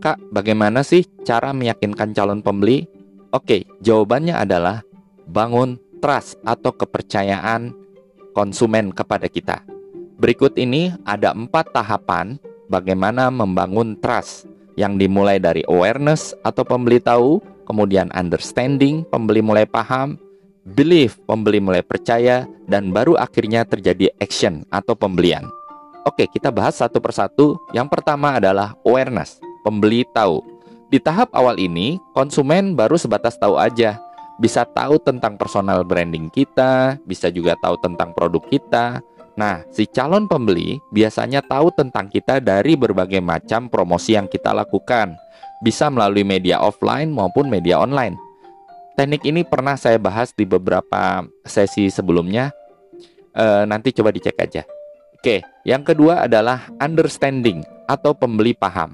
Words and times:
Kak, 0.00 0.16
bagaimana 0.32 0.80
sih 0.80 1.04
cara 1.28 1.52
meyakinkan 1.52 2.16
calon 2.16 2.40
pembeli? 2.40 2.88
Oke, 3.36 3.68
jawabannya 3.84 4.32
adalah 4.32 4.80
bangun 5.28 5.76
trust 6.00 6.40
atau 6.40 6.72
kepercayaan 6.72 7.76
konsumen 8.32 8.96
kepada 8.96 9.28
kita. 9.28 9.60
Berikut 10.16 10.56
ini 10.56 10.96
ada 11.04 11.36
empat 11.36 11.76
tahapan 11.76 12.40
bagaimana 12.72 13.28
membangun 13.28 13.92
trust 14.00 14.48
yang 14.80 14.96
dimulai 14.96 15.36
dari 15.36 15.60
awareness 15.68 16.32
atau 16.48 16.64
pembeli 16.64 16.96
tahu, 16.96 17.44
kemudian 17.68 18.08
understanding, 18.16 19.04
pembeli 19.04 19.44
mulai 19.44 19.68
paham, 19.68 20.16
belief, 20.64 21.20
pembeli 21.28 21.60
mulai 21.60 21.84
percaya, 21.84 22.48
dan 22.64 22.88
baru 22.88 23.20
akhirnya 23.20 23.68
terjadi 23.68 24.08
action 24.16 24.64
atau 24.72 24.96
pembelian. 24.96 25.44
Oke, 26.08 26.24
kita 26.24 26.48
bahas 26.48 26.80
satu 26.80 27.04
persatu. 27.04 27.60
Yang 27.76 28.00
pertama 28.00 28.40
adalah 28.40 28.72
awareness 28.88 29.49
pembeli 29.62 30.04
tahu. 30.10 30.40
Di 30.90 30.98
tahap 30.98 31.30
awal 31.32 31.60
ini, 31.62 32.02
konsumen 32.16 32.74
baru 32.74 32.98
sebatas 32.98 33.38
tahu 33.38 33.54
aja. 33.54 34.00
Bisa 34.40 34.64
tahu 34.64 34.98
tentang 34.98 35.36
personal 35.36 35.84
branding 35.84 36.32
kita, 36.32 36.98
bisa 37.04 37.28
juga 37.28 37.54
tahu 37.60 37.76
tentang 37.78 38.10
produk 38.16 38.42
kita. 38.48 39.04
Nah, 39.38 39.62
si 39.70 39.86
calon 39.86 40.26
pembeli 40.26 40.82
biasanya 40.90 41.40
tahu 41.44 41.70
tentang 41.72 42.10
kita 42.10 42.42
dari 42.42 42.74
berbagai 42.74 43.22
macam 43.22 43.70
promosi 43.70 44.18
yang 44.18 44.26
kita 44.26 44.50
lakukan. 44.50 45.14
Bisa 45.60 45.92
melalui 45.92 46.24
media 46.24 46.58
offline 46.58 47.12
maupun 47.12 47.46
media 47.46 47.78
online. 47.78 48.16
Teknik 49.00 49.24
ini 49.24 49.46
pernah 49.48 49.80
saya 49.80 49.96
bahas 49.96 50.36
di 50.36 50.44
beberapa 50.44 51.24
sesi 51.46 51.88
sebelumnya. 51.88 52.52
E, 53.32 53.64
nanti 53.64 53.96
coba 53.96 54.12
dicek 54.12 54.36
aja. 54.36 54.64
Oke, 55.16 55.40
yang 55.64 55.84
kedua 55.84 56.28
adalah 56.28 56.68
understanding 56.80 57.64
atau 57.88 58.12
pembeli 58.12 58.52
paham. 58.52 58.92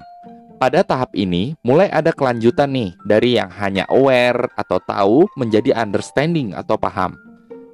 Pada 0.57 0.81
tahap 0.81 1.13
ini, 1.13 1.53
mulai 1.61 1.85
ada 1.93 2.09
kelanjutan 2.09 2.73
nih 2.73 2.89
dari 3.05 3.37
yang 3.37 3.53
hanya 3.61 3.85
aware 3.93 4.49
atau 4.57 4.81
tahu 4.81 5.29
menjadi 5.37 5.77
understanding 5.77 6.57
atau 6.57 6.73
paham. 6.81 7.13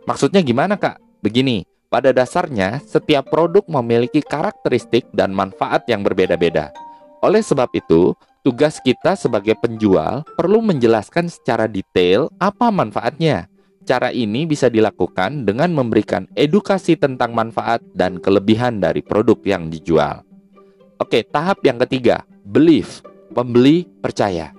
Maksudnya 0.04 0.44
gimana 0.44 0.76
kak? 0.76 1.00
Begini, 1.24 1.64
pada 1.88 2.12
dasarnya 2.12 2.84
setiap 2.84 3.32
produk 3.32 3.64
memiliki 3.72 4.20
karakteristik 4.20 5.08
dan 5.16 5.32
manfaat 5.32 5.88
yang 5.88 6.04
berbeda-beda. 6.04 6.76
Oleh 7.24 7.40
sebab 7.40 7.72
itu, 7.72 8.12
tugas 8.44 8.84
kita 8.84 9.16
sebagai 9.16 9.56
penjual 9.64 10.28
perlu 10.36 10.60
menjelaskan 10.60 11.32
secara 11.32 11.72
detail 11.72 12.28
apa 12.36 12.68
manfaatnya. 12.68 13.48
Cara 13.88 14.12
ini 14.12 14.44
bisa 14.44 14.68
dilakukan 14.68 15.48
dengan 15.48 15.72
memberikan 15.72 16.28
edukasi 16.36 17.00
tentang 17.00 17.32
manfaat 17.32 17.80
dan 17.96 18.20
kelebihan 18.20 18.84
dari 18.84 19.00
produk 19.00 19.40
yang 19.48 19.72
dijual. 19.72 20.28
Oke, 21.00 21.24
tahap 21.24 21.64
yang 21.64 21.80
ketiga, 21.80 22.28
belief, 22.54 23.02
pembeli 23.34 23.90
percaya. 23.98 24.54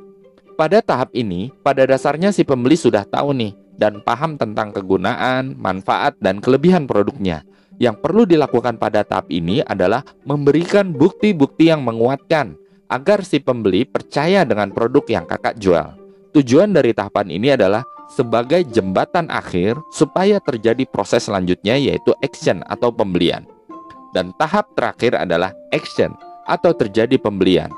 Pada 0.59 0.83
tahap 0.83 1.15
ini, 1.15 1.55
pada 1.63 1.87
dasarnya 1.87 2.35
si 2.35 2.43
pembeli 2.43 2.75
sudah 2.75 3.07
tahu 3.07 3.31
nih 3.31 3.55
dan 3.79 4.03
paham 4.03 4.35
tentang 4.35 4.75
kegunaan, 4.75 5.55
manfaat, 5.55 6.19
dan 6.19 6.43
kelebihan 6.43 6.91
produknya. 6.91 7.47
Yang 7.79 8.03
perlu 8.03 8.23
dilakukan 8.27 8.79
pada 8.79 9.03
tahap 9.03 9.31
ini 9.31 9.63
adalah 9.63 10.03
memberikan 10.27 10.95
bukti-bukti 10.95 11.71
yang 11.71 11.83
menguatkan 11.83 12.55
agar 12.87 13.27
si 13.27 13.43
pembeli 13.43 13.83
percaya 13.83 14.47
dengan 14.47 14.71
produk 14.71 15.03
yang 15.11 15.27
kakak 15.27 15.59
jual. 15.59 15.95
Tujuan 16.35 16.71
dari 16.71 16.95
tahapan 16.95 17.31
ini 17.35 17.55
adalah 17.55 17.83
sebagai 18.11 18.63
jembatan 18.71 19.27
akhir 19.27 19.75
supaya 19.91 20.39
terjadi 20.39 20.87
proses 20.87 21.27
selanjutnya 21.27 21.75
yaitu 21.75 22.15
action 22.23 22.63
atau 22.71 22.95
pembelian. 22.95 23.43
Dan 24.15 24.31
tahap 24.39 24.71
terakhir 24.79 25.19
adalah 25.19 25.51
action 25.75 26.15
atau 26.47 26.71
terjadi 26.71 27.19
pembelian. 27.19 27.75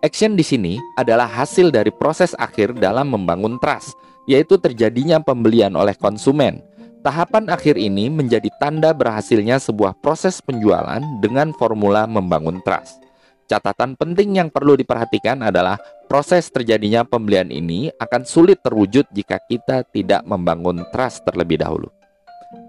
Action 0.00 0.32
di 0.32 0.40
sini 0.40 0.80
adalah 0.96 1.28
hasil 1.28 1.68
dari 1.68 1.92
proses 1.92 2.32
akhir 2.40 2.72
dalam 2.80 3.12
membangun 3.12 3.60
trust, 3.60 3.92
yaitu 4.24 4.56
terjadinya 4.56 5.20
pembelian 5.20 5.76
oleh 5.76 5.92
konsumen. 5.92 6.64
Tahapan 7.04 7.52
akhir 7.52 7.76
ini 7.76 8.08
menjadi 8.08 8.48
tanda 8.56 8.96
berhasilnya 8.96 9.60
sebuah 9.60 10.00
proses 10.00 10.40
penjualan 10.40 11.04
dengan 11.20 11.52
formula 11.52 12.08
membangun 12.08 12.64
trust. 12.64 12.96
Catatan 13.44 13.92
penting 13.92 14.40
yang 14.40 14.48
perlu 14.48 14.72
diperhatikan 14.72 15.44
adalah 15.44 15.76
proses 16.08 16.48
terjadinya 16.48 17.04
pembelian 17.04 17.52
ini 17.52 17.92
akan 18.00 18.24
sulit 18.24 18.64
terwujud 18.64 19.04
jika 19.12 19.36
kita 19.52 19.84
tidak 19.92 20.24
membangun 20.24 20.80
trust 20.96 21.28
terlebih 21.28 21.60
dahulu. 21.60 21.92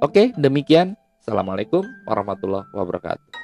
Oke, 0.03 0.35
demikian. 0.35 1.00
Assalamualaikum 1.23 1.85
warahmatullahi 2.09 2.67
wabarakatuh. 2.75 3.41